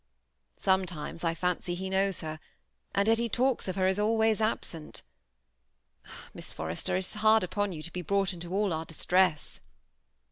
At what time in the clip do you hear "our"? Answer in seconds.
8.73-8.83